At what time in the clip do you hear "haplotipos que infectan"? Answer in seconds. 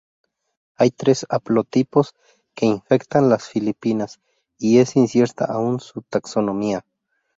1.29-3.29